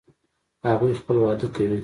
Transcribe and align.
هغوی 0.69 0.93
خپل 1.01 1.15
واده 1.21 1.47
کوي 1.55 1.79